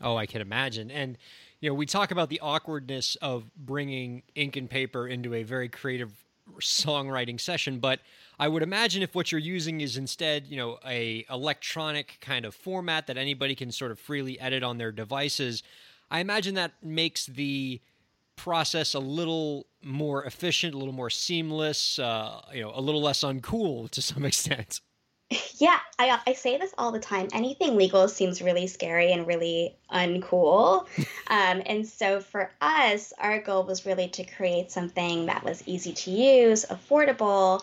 Oh, 0.00 0.16
I 0.16 0.24
can 0.24 0.40
imagine. 0.40 0.90
And, 0.90 1.18
you 1.60 1.68
know, 1.68 1.74
we 1.74 1.84
talk 1.84 2.10
about 2.10 2.30
the 2.30 2.40
awkwardness 2.40 3.14
of 3.16 3.54
bringing 3.54 4.22
ink 4.34 4.56
and 4.56 4.70
paper 4.70 5.06
into 5.06 5.34
a 5.34 5.42
very 5.42 5.68
creative 5.68 6.10
songwriting 6.58 7.38
session, 7.38 7.80
but 7.80 8.00
I 8.38 8.48
would 8.48 8.62
imagine 8.62 9.02
if 9.02 9.14
what 9.14 9.30
you're 9.30 9.40
using 9.40 9.82
is 9.82 9.98
instead, 9.98 10.46
you 10.46 10.56
know, 10.56 10.78
a 10.86 11.26
electronic 11.28 12.16
kind 12.22 12.46
of 12.46 12.54
format 12.54 13.08
that 13.08 13.18
anybody 13.18 13.54
can 13.54 13.70
sort 13.72 13.90
of 13.90 13.98
freely 13.98 14.40
edit 14.40 14.62
on 14.62 14.78
their 14.78 14.92
devices, 14.92 15.62
I 16.10 16.20
imagine 16.20 16.54
that 16.54 16.72
makes 16.82 17.26
the 17.26 17.82
process 18.36 18.94
a 18.94 18.98
little 18.98 19.66
more 19.82 20.24
efficient, 20.24 20.74
a 20.74 20.78
little 20.78 20.94
more 20.94 21.10
seamless, 21.10 21.98
uh, 21.98 22.40
you 22.52 22.62
know, 22.62 22.72
a 22.74 22.80
little 22.80 23.02
less 23.02 23.22
uncool 23.22 23.90
to 23.90 24.02
some 24.02 24.24
extent. 24.32 24.80
Yeah, 25.58 25.78
I, 25.98 26.20
I 26.24 26.34
say 26.34 26.56
this 26.56 26.72
all 26.78 26.92
the 26.92 27.00
time. 27.00 27.28
Anything 27.32 27.76
legal 27.76 28.06
seems 28.06 28.40
really 28.40 28.68
scary 28.68 29.10
and 29.10 29.26
really 29.26 29.76
uncool. 29.90 30.86
um, 31.26 31.62
and 31.66 31.86
so 31.86 32.20
for 32.20 32.52
us, 32.60 33.12
our 33.18 33.40
goal 33.40 33.64
was 33.64 33.84
really 33.84 34.08
to 34.10 34.24
create 34.24 34.70
something 34.70 35.26
that 35.26 35.42
was 35.42 35.66
easy 35.66 35.92
to 35.92 36.10
use, 36.12 36.64
affordable, 36.66 37.60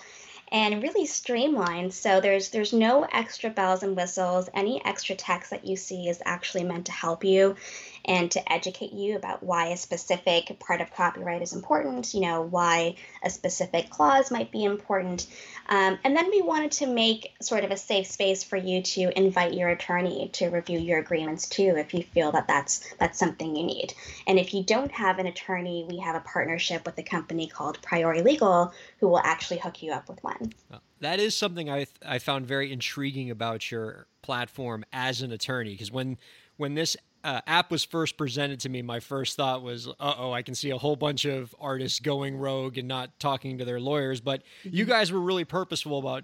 and 0.51 0.83
really 0.83 1.05
streamlined. 1.05 1.93
So 1.93 2.19
there's 2.19 2.49
there's 2.49 2.73
no 2.73 3.07
extra 3.11 3.49
bells 3.49 3.81
and 3.81 3.95
whistles. 3.95 4.49
Any 4.53 4.83
extra 4.85 5.15
text 5.15 5.49
that 5.51 5.65
you 5.65 5.75
see 5.75 6.09
is 6.09 6.21
actually 6.25 6.65
meant 6.65 6.85
to 6.87 6.91
help 6.91 7.23
you 7.23 7.55
and 8.05 8.31
to 8.31 8.51
educate 8.51 8.93
you 8.93 9.15
about 9.15 9.43
why 9.43 9.67
a 9.67 9.77
specific 9.77 10.59
part 10.59 10.81
of 10.81 10.93
copyright 10.93 11.41
is 11.41 11.53
important, 11.53 12.13
you 12.13 12.21
know, 12.21 12.41
why 12.41 12.95
a 13.23 13.29
specific 13.29 13.89
clause 13.89 14.31
might 14.31 14.51
be 14.51 14.63
important. 14.63 15.27
Um, 15.69 15.97
and 16.03 16.15
then 16.15 16.29
we 16.29 16.41
wanted 16.41 16.71
to 16.73 16.87
make 16.87 17.33
sort 17.41 17.63
of 17.63 17.71
a 17.71 17.77
safe 17.77 18.07
space 18.07 18.43
for 18.43 18.57
you 18.57 18.81
to 18.81 19.17
invite 19.17 19.53
your 19.53 19.69
attorney 19.69 20.29
to 20.33 20.49
review 20.49 20.79
your 20.79 20.99
agreements 20.99 21.47
too, 21.47 21.75
if 21.77 21.93
you 21.93 22.03
feel 22.03 22.31
that 22.33 22.47
that's 22.47 22.93
that's 22.99 23.17
something 23.17 23.55
you 23.55 23.63
need. 23.63 23.93
And 24.27 24.37
if 24.37 24.53
you 24.53 24.63
don't 24.63 24.91
have 24.91 25.19
an 25.19 25.27
attorney, 25.27 25.85
we 25.89 25.99
have 25.99 26.15
a 26.15 26.21
partnership 26.21 26.85
with 26.85 26.97
a 26.97 27.03
company 27.03 27.47
called 27.47 27.81
Priori 27.81 28.21
Legal, 28.21 28.73
who 28.99 29.07
will 29.07 29.19
actually 29.19 29.59
hook 29.59 29.81
you 29.81 29.93
up 29.93 30.09
with 30.09 30.21
one. 30.23 30.53
That 30.99 31.19
is 31.19 31.35
something 31.35 31.69
I 31.69 31.87
I 32.05 32.19
found 32.19 32.45
very 32.45 32.71
intriguing 32.71 33.29
about 33.29 33.71
your 33.71 34.07
platform 34.21 34.83
as 34.91 35.21
an 35.21 35.31
attorney 35.31 35.71
because 35.71 35.91
when 35.91 36.17
when 36.57 36.75
this 36.75 36.95
uh, 37.23 37.41
app 37.47 37.71
was 37.71 37.83
first 37.83 38.17
presented 38.17 38.59
to 38.61 38.69
me, 38.69 38.81
my 38.81 38.99
first 38.99 39.37
thought 39.37 39.61
was, 39.61 39.87
"Uh 39.87 40.13
oh, 40.17 40.31
I 40.31 40.41
can 40.41 40.55
see 40.55 40.71
a 40.71 40.77
whole 40.77 40.95
bunch 40.95 41.25
of 41.25 41.55
artists 41.59 41.99
going 41.99 42.37
rogue 42.37 42.77
and 42.77 42.87
not 42.87 43.19
talking 43.19 43.57
to 43.59 43.65
their 43.65 43.79
lawyers." 43.79 44.21
But 44.21 44.43
mm-hmm. 44.63 44.75
you 44.75 44.85
guys 44.85 45.11
were 45.11 45.21
really 45.21 45.45
purposeful 45.45 45.99
about 45.99 46.23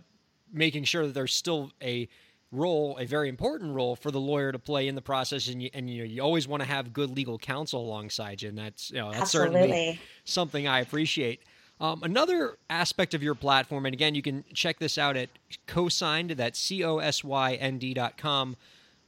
making 0.52 0.84
sure 0.84 1.06
that 1.06 1.14
there's 1.14 1.34
still 1.34 1.72
a 1.82 2.10
role, 2.52 2.98
a 2.98 3.06
very 3.06 3.30
important 3.30 3.76
role 3.76 3.96
for 3.96 4.12
the 4.12 4.20
lawyer 4.20 4.52
to 4.52 4.60
play 4.60 4.88
in 4.88 4.96
the 4.96 5.02
process, 5.02 5.48
and 5.48 5.64
you, 5.64 5.70
and 5.74 5.90
you 5.90 6.00
know 6.00 6.04
you 6.06 6.22
always 6.22 6.48
want 6.48 6.62
to 6.62 6.68
have 6.68 6.92
good 6.94 7.16
legal 7.16 7.38
counsel 7.38 7.82
alongside 7.82 8.42
you, 8.42 8.50
and 8.50 8.58
that's 8.58 8.92
you 8.92 8.98
know 8.98 9.12
that's 9.12 9.22
Absolutely. 9.22 9.62
certainly 9.62 10.00
something 10.26 10.68
I 10.68 10.80
appreciate. 10.80 11.42
Um, 11.82 12.04
another 12.04 12.58
aspect 12.70 13.14
of 13.14 13.24
your 13.24 13.36
platform, 13.36 13.86
and 13.86 13.94
again, 13.94 14.14
you 14.14 14.22
can 14.22 14.44
check 14.54 14.80
this 14.80 14.98
out 14.98 15.16
at 15.16 15.30
cosynd, 15.66 16.36
that's 16.36 16.60
C 16.60 16.84
O 16.84 16.98
S 16.98 17.24
Y 17.24 17.54
N 17.54 17.78
D 17.78 17.94
dot 17.94 18.18
com. 18.18 18.58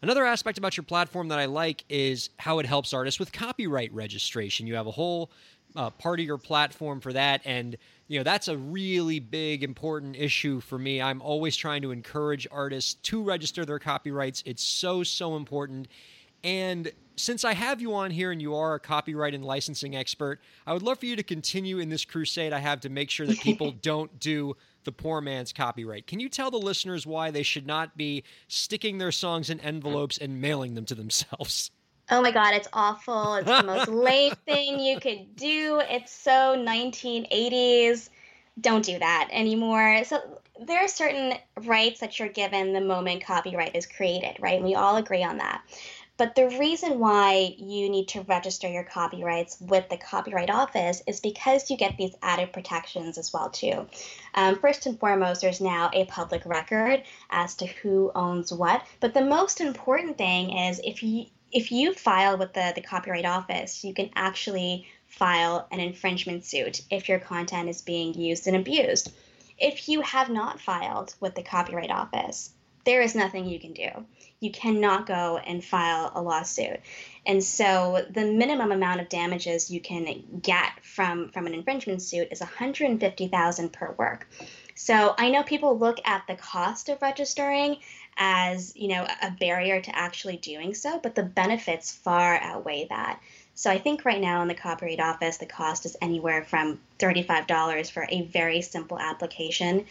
Another 0.02 0.26
aspect 0.26 0.58
about 0.58 0.76
your 0.76 0.84
platform 0.84 1.28
that 1.28 1.38
I 1.38 1.46
like 1.46 1.84
is 1.88 2.32
how 2.38 2.58
it 2.58 2.66
helps 2.66 2.92
artists 2.92 3.20
with 3.20 3.32
copyright 3.32 3.94
registration. 3.94 4.66
You 4.66 4.74
have 4.74 4.88
a 4.88 4.92
whole 4.92 5.30
uh, 5.76 5.92
part 5.92 6.20
of 6.20 6.26
your 6.26 6.40
platform 6.40 7.00
for 7.00 7.14
that, 7.14 7.42
and 7.46 7.78
you 8.08 8.20
know 8.20 8.24
that's 8.24 8.48
a 8.48 8.58
really 8.58 9.20
big, 9.20 9.64
important 9.64 10.16
issue 10.16 10.60
for 10.60 10.80
me. 10.80 11.02
I'm 11.02 11.22
always 11.22 11.56
trying 11.56 11.84
to 11.84 11.92
encourage 11.92 12.48
artists 12.52 12.96
to 12.96 13.22
register 13.22 13.64
their 13.64 13.78
copyrights. 13.78 14.42
It's 14.46 14.64
so 14.64 15.04
so 15.04 15.36
important, 15.36 15.88
and 16.44 16.92
since 17.18 17.46
I 17.46 17.54
have 17.54 17.82
you 17.82 17.94
on 17.94 18.12
here 18.12 18.32
and 18.32 18.42
you 18.42 18.56
are 18.56 18.76
a 18.76 18.80
copyright 18.80 19.34
and 19.34 19.46
licensing 19.46 19.96
expert, 19.96 20.40
I 20.66 20.74
would 20.74 20.82
love 20.82 21.00
for 21.00 21.06
you 21.06 21.16
to 21.16 21.24
continue 21.24 21.80
in 21.80 21.90
this 21.90 22.04
crusade 22.06 22.52
I 22.54 22.60
have 22.60 22.82
to 22.82 22.90
make 22.90 23.10
sure 23.10 23.28
that 23.28 23.40
people 23.40 23.72
don't 23.82 24.20
do 24.20 24.56
the 24.84 24.92
poor 24.92 25.22
man's 25.22 25.54
copyright. 25.54 26.08
Can 26.08 26.20
you 26.20 26.30
tell 26.30 26.50
the 26.50 26.58
listeners 26.58 27.06
why 27.06 27.30
they 27.30 27.44
should 27.44 27.68
not 27.68 27.96
be 27.96 28.24
sticking 28.48 28.98
their 28.98 29.12
songs 29.12 29.50
in 29.50 29.60
envelopes 29.60 30.18
and 30.18 30.42
mailing 30.42 30.74
them 30.74 30.86
to 30.86 30.96
themselves? 30.96 31.72
Oh 32.10 32.22
my 32.22 32.32
god, 32.32 32.56
it's 32.56 32.68
awful. 32.74 33.36
It's 33.36 33.48
the 33.48 33.64
most 33.64 33.88
lame 33.88 34.34
thing 34.46 34.80
you 34.80 35.00
could 35.00 35.36
do. 35.36 35.82
It's 35.90 36.12
so 36.12 36.56
1980s. 36.58 38.10
Don't 38.60 38.84
do 38.84 39.00
that 39.00 39.30
anymore. 39.32 40.04
So 40.04 40.40
there 40.60 40.84
are 40.84 40.88
certain 40.88 41.36
rights 41.64 42.00
that 42.02 42.20
you're 42.20 42.30
given 42.30 42.74
the 42.74 42.82
moment 42.82 43.24
copyright 43.24 43.76
is 43.76 43.86
created, 43.86 44.36
right? 44.40 44.56
And 44.56 44.66
we 44.66 44.76
all 44.76 44.98
agree 44.98 45.24
on 45.24 45.38
that. 45.38 45.62
But 46.22 46.36
the 46.36 46.56
reason 46.60 47.00
why 47.00 47.56
you 47.58 47.90
need 47.90 48.10
to 48.10 48.22
register 48.22 48.68
your 48.68 48.84
copyrights 48.84 49.60
with 49.60 49.90
the 49.90 49.98
Copyright 49.98 50.52
Office 50.52 51.02
is 51.08 51.20
because 51.20 51.72
you 51.72 51.78
get 51.78 51.98
these 51.98 52.14
added 52.22 52.54
protections 52.54 53.18
as 53.18 53.34
well 53.34 53.50
too. 53.50 53.88
Um, 54.36 54.60
first 54.60 54.86
and 54.86 55.00
foremost, 55.00 55.42
there's 55.42 55.60
now 55.60 55.90
a 55.92 56.06
public 56.06 56.46
record 56.46 57.02
as 57.32 57.56
to 57.56 57.66
who 57.66 58.12
owns 58.14 58.54
what. 58.54 58.86
But 59.00 59.16
the 59.16 59.26
most 59.26 59.62
important 59.62 60.20
thing 60.20 60.56
is 60.56 60.80
if 60.84 61.02
you 61.02 61.26
if 61.52 61.72
you 61.72 61.92
file 61.92 62.38
with 62.38 62.54
the, 62.54 62.72
the 62.76 62.82
Copyright 62.82 63.26
Office, 63.26 63.84
you 63.84 63.96
can 63.96 64.12
actually 64.16 64.86
file 65.08 65.68
an 65.72 65.80
infringement 65.80 66.46
suit 66.46 66.84
if 66.92 67.10
your 67.10 67.18
content 67.18 67.68
is 67.68 67.82
being 67.82 68.14
used 68.14 68.46
and 68.46 68.56
abused. 68.56 69.12
If 69.58 69.90
you 69.90 70.02
have 70.02 70.30
not 70.30 70.62
filed 70.62 71.16
with 71.20 71.34
the 71.34 71.42
Copyright 71.42 71.90
Office, 71.90 72.52
there 72.86 73.02
is 73.02 73.16
nothing 73.16 73.46
you 73.46 73.60
can 73.60 73.74
do 73.74 74.06
you 74.42 74.52
cannot 74.52 75.06
go 75.06 75.38
and 75.38 75.64
file 75.64 76.12
a 76.16 76.22
lawsuit. 76.22 76.80
And 77.26 77.44
so 77.44 78.04
the 78.10 78.26
minimum 78.26 78.72
amount 78.72 79.00
of 79.00 79.08
damages 79.08 79.70
you 79.70 79.80
can 79.80 80.42
get 80.42 80.84
from 80.84 81.30
from 81.30 81.46
an 81.46 81.54
infringement 81.54 82.02
suit 82.02 82.30
is 82.32 82.42
150,000 82.42 83.72
per 83.72 83.92
work. 83.98 84.28
So 84.74 85.14
I 85.16 85.30
know 85.30 85.44
people 85.44 85.78
look 85.78 86.00
at 86.06 86.26
the 86.28 86.36
cost 86.36 86.90
of 86.90 87.02
registering 87.04 87.78
as, 88.18 88.76
you 88.76 88.88
know, 88.88 89.08
a 89.22 89.30
barrier 89.30 89.80
to 89.80 89.96
actually 89.96 90.38
doing 90.38 90.74
so, 90.74 91.00
but 91.00 91.14
the 91.14 91.24
benefits 91.24 91.92
far 91.92 92.38
outweigh 92.38 92.88
that. 92.90 93.22
So 93.54 93.70
I 93.70 93.78
think 93.78 94.06
right 94.06 94.20
now 94.20 94.42
in 94.42 94.48
the 94.48 94.56
Copyright 94.56 95.00
Office, 95.00 95.38
the 95.38 95.46
cost 95.46 95.86
is 95.86 95.96
anywhere 96.02 96.44
from 96.44 96.80
$35 96.98 97.92
for 97.92 98.08
a 98.10 98.24
very 98.24 98.62
simple 98.64 98.98
application 98.98 99.86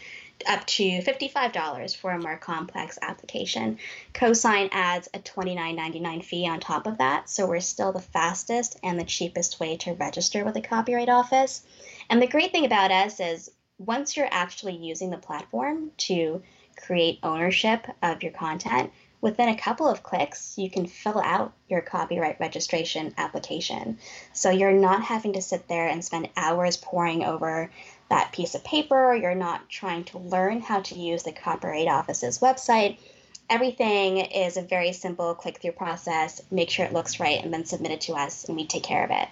up 0.47 0.65
to 0.65 0.83
$55 1.01 1.95
for 1.95 2.11
a 2.11 2.19
more 2.19 2.37
complex 2.37 2.97
application. 3.01 3.77
Cosynd 4.13 4.69
adds 4.71 5.09
a 5.13 5.19
$29.99 5.19 6.23
fee 6.23 6.47
on 6.47 6.59
top 6.59 6.87
of 6.87 6.97
that, 6.97 7.29
so 7.29 7.45
we're 7.45 7.59
still 7.59 7.91
the 7.91 7.99
fastest 7.99 8.79
and 8.83 8.99
the 8.99 9.03
cheapest 9.03 9.59
way 9.59 9.77
to 9.77 9.93
register 9.93 10.43
with 10.43 10.53
the 10.53 10.61
Copyright 10.61 11.09
Office. 11.09 11.63
And 12.09 12.21
the 12.21 12.27
great 12.27 12.51
thing 12.51 12.65
about 12.65 12.91
us 12.91 13.19
is 13.19 13.51
once 13.77 14.15
you're 14.15 14.27
actually 14.29 14.75
using 14.75 15.09
the 15.09 15.17
platform 15.17 15.91
to 15.97 16.41
create 16.77 17.19
ownership 17.23 17.87
of 18.01 18.23
your 18.23 18.31
content, 18.31 18.91
within 19.21 19.49
a 19.49 19.57
couple 19.57 19.87
of 19.87 20.03
clicks, 20.03 20.57
you 20.57 20.69
can 20.69 20.87
fill 20.87 21.19
out 21.19 21.53
your 21.69 21.81
copyright 21.81 22.39
registration 22.39 23.13
application. 23.17 23.97
So 24.33 24.49
you're 24.49 24.71
not 24.71 25.03
having 25.03 25.33
to 25.33 25.41
sit 25.41 25.67
there 25.67 25.87
and 25.87 26.03
spend 26.03 26.29
hours 26.35 26.75
poring 26.77 27.23
over 27.23 27.71
that 28.11 28.33
piece 28.33 28.55
of 28.55 28.63
paper. 28.63 29.15
You're 29.15 29.33
not 29.33 29.69
trying 29.69 30.03
to 30.05 30.19
learn 30.19 30.59
how 30.59 30.81
to 30.81 30.95
use 30.95 31.23
the 31.23 31.31
Copyright 31.31 31.87
Office's 31.87 32.39
website. 32.39 32.97
Everything 33.49 34.17
is 34.17 34.57
a 34.57 34.61
very 34.61 34.91
simple 34.91 35.33
click 35.33 35.61
through 35.61 35.71
process. 35.71 36.41
Make 36.51 36.69
sure 36.69 36.85
it 36.85 36.93
looks 36.93 37.19
right 37.19 37.43
and 37.43 37.53
then 37.53 37.65
submit 37.65 37.91
it 37.91 38.01
to 38.01 38.13
us, 38.13 38.45
and 38.45 38.57
we 38.57 38.67
take 38.67 38.83
care 38.83 39.03
of 39.03 39.11
it. 39.11 39.29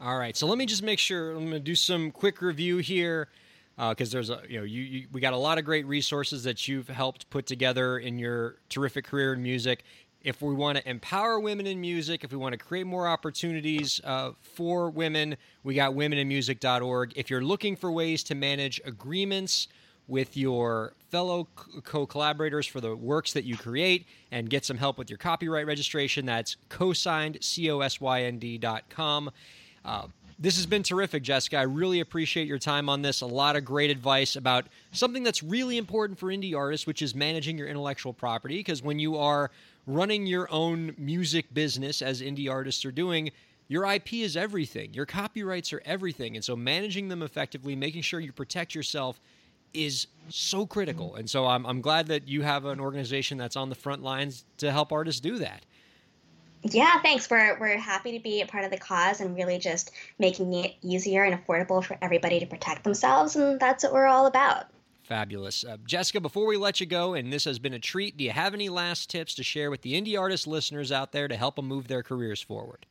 All 0.00 0.18
right. 0.18 0.36
So 0.36 0.46
let 0.46 0.58
me 0.58 0.64
just 0.64 0.82
make 0.82 0.98
sure. 0.98 1.32
I'm 1.32 1.40
going 1.40 1.50
to 1.50 1.60
do 1.60 1.74
some 1.74 2.10
quick 2.10 2.40
review 2.40 2.78
here 2.78 3.28
because 3.76 4.10
uh, 4.10 4.12
there's 4.12 4.30
a 4.30 4.40
you 4.48 4.58
know 4.58 4.64
you, 4.64 4.82
you, 4.82 5.06
we 5.12 5.20
got 5.20 5.34
a 5.34 5.38
lot 5.38 5.58
of 5.58 5.64
great 5.64 5.86
resources 5.86 6.44
that 6.44 6.66
you've 6.66 6.88
helped 6.88 7.28
put 7.30 7.46
together 7.46 7.98
in 7.98 8.18
your 8.18 8.56
terrific 8.70 9.04
career 9.04 9.34
in 9.34 9.42
music 9.42 9.84
if 10.28 10.42
we 10.42 10.52
want 10.52 10.76
to 10.76 10.86
empower 10.86 11.40
women 11.40 11.66
in 11.66 11.80
music, 11.80 12.22
if 12.22 12.32
we 12.32 12.36
want 12.36 12.52
to 12.52 12.58
create 12.58 12.86
more 12.86 13.08
opportunities 13.08 13.98
uh, 14.04 14.32
for 14.42 14.90
women, 14.90 15.34
we 15.64 15.74
got 15.74 15.94
womeninmusic.org. 15.94 17.14
If 17.16 17.30
you're 17.30 17.42
looking 17.42 17.76
for 17.76 17.90
ways 17.90 18.22
to 18.24 18.34
manage 18.34 18.78
agreements 18.84 19.68
with 20.06 20.36
your 20.36 20.92
fellow 21.10 21.48
co 21.82 22.04
collaborators 22.04 22.66
for 22.66 22.82
the 22.82 22.94
works 22.94 23.32
that 23.32 23.44
you 23.44 23.56
create 23.56 24.06
and 24.30 24.50
get 24.50 24.66
some 24.66 24.76
help 24.76 24.98
with 24.98 25.08
your 25.08 25.16
copyright 25.16 25.66
registration, 25.66 26.26
that's 26.26 26.58
cosynd, 26.68 27.42
C 27.42 27.70
O 27.70 27.80
S 27.80 27.98
Y 27.98 28.24
N 28.24 28.38
D 28.38 28.58
dot 28.58 28.84
com. 28.90 29.30
Uh, 29.82 30.08
this 30.38 30.56
has 30.56 30.66
been 30.66 30.82
terrific, 30.82 31.22
Jessica. 31.22 31.56
I 31.56 31.62
really 31.62 32.00
appreciate 32.00 32.46
your 32.46 32.58
time 32.58 32.90
on 32.90 33.00
this. 33.00 33.22
A 33.22 33.26
lot 33.26 33.56
of 33.56 33.64
great 33.64 33.90
advice 33.90 34.36
about 34.36 34.66
something 34.92 35.22
that's 35.22 35.42
really 35.42 35.78
important 35.78 36.18
for 36.18 36.28
indie 36.28 36.54
artists, 36.54 36.86
which 36.86 37.00
is 37.00 37.14
managing 37.14 37.56
your 37.56 37.66
intellectual 37.66 38.12
property. 38.12 38.58
Because 38.58 38.82
when 38.82 38.98
you 38.98 39.16
are 39.16 39.50
running 39.88 40.26
your 40.26 40.46
own 40.52 40.94
music 40.98 41.52
business, 41.52 42.02
as 42.02 42.20
indie 42.20 42.50
artists 42.50 42.84
are 42.84 42.92
doing, 42.92 43.32
your 43.68 43.90
IP 43.90 44.14
is 44.14 44.36
everything. 44.36 44.92
Your 44.94 45.06
copyrights 45.06 45.72
are 45.72 45.82
everything. 45.84 46.36
And 46.36 46.44
so 46.44 46.54
managing 46.54 47.08
them 47.08 47.22
effectively, 47.22 47.74
making 47.74 48.02
sure 48.02 48.20
you 48.20 48.32
protect 48.32 48.74
yourself 48.74 49.18
is 49.74 50.06
so 50.28 50.66
critical. 50.66 51.16
And 51.16 51.28
so 51.28 51.46
I'm, 51.46 51.66
I'm 51.66 51.80
glad 51.80 52.06
that 52.08 52.28
you 52.28 52.42
have 52.42 52.66
an 52.66 52.80
organization 52.80 53.38
that's 53.38 53.56
on 53.56 53.70
the 53.70 53.74
front 53.74 54.02
lines 54.02 54.44
to 54.58 54.70
help 54.70 54.92
artists 54.92 55.20
do 55.20 55.38
that. 55.38 55.64
Yeah, 56.62 57.00
thanks. 57.00 57.30
We're, 57.30 57.58
we're 57.58 57.78
happy 57.78 58.12
to 58.12 58.22
be 58.22 58.42
a 58.42 58.46
part 58.46 58.64
of 58.64 58.70
the 58.70 58.78
cause 58.78 59.20
and 59.20 59.36
really 59.36 59.58
just 59.58 59.92
making 60.18 60.52
it 60.54 60.74
easier 60.82 61.24
and 61.24 61.34
affordable 61.34 61.82
for 61.82 61.96
everybody 62.02 62.40
to 62.40 62.46
protect 62.46 62.84
themselves. 62.84 63.36
And 63.36 63.58
that's 63.60 63.84
what 63.84 63.92
we're 63.92 64.06
all 64.06 64.26
about. 64.26 64.66
Fabulous. 65.08 65.64
Uh, 65.64 65.78
Jessica, 65.86 66.20
before 66.20 66.46
we 66.46 66.58
let 66.58 66.80
you 66.80 66.86
go, 66.86 67.14
and 67.14 67.32
this 67.32 67.46
has 67.46 67.58
been 67.58 67.72
a 67.72 67.78
treat, 67.78 68.18
do 68.18 68.24
you 68.24 68.30
have 68.30 68.52
any 68.52 68.68
last 68.68 69.08
tips 69.08 69.32
to 69.36 69.42
share 69.42 69.70
with 69.70 69.80
the 69.80 69.98
indie 69.98 70.20
artist 70.20 70.46
listeners 70.46 70.92
out 70.92 71.12
there 71.12 71.26
to 71.26 71.34
help 71.34 71.56
them 71.56 71.66
move 71.66 71.88
their 71.88 72.02
careers 72.02 72.42
forward? 72.42 72.84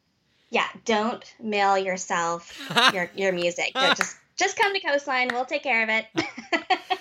Yeah, 0.49 0.67
don't 0.83 1.23
mail 1.39 1.77
yourself 1.77 2.59
your, 2.93 3.11
your 3.15 3.31
music. 3.31 3.71
just 3.75 4.17
just 4.35 4.57
come 4.57 4.73
to 4.73 4.79
Coastline. 4.79 5.29
We'll 5.31 5.45
take 5.45 5.61
care 5.61 5.83
of 5.83 5.89
it. 5.89 6.05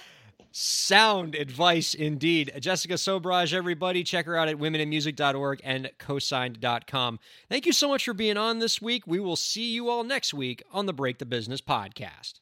Sound 0.52 1.35
advice 1.35 1.94
indeed. 1.94 2.52
Jessica 2.61 2.94
Sobhraj, 2.94 3.54
everybody, 3.54 4.04
check 4.04 4.26
her 4.26 4.37
out 4.37 4.49
at 4.49 4.56
womeninmusic.org 4.56 5.61
and 5.64 5.90
cosynd.com. 5.99 7.18
Thank 7.49 7.66
you 7.66 7.73
so 7.73 7.88
much 7.88 8.04
for 8.04 8.14
being 8.14 8.37
on 8.37 8.58
this 8.58 8.82
week. 8.82 9.06
We 9.06 9.20
will 9.20 9.37
see 9.37 9.73
you 9.73 9.88
all 9.88 10.04
next 10.04 10.35
week 10.35 10.62
on 10.73 10.87
the 10.87 10.94
Break 10.94 11.18
the 11.18 11.26
Business 11.26 11.61
podcast. 11.61 12.40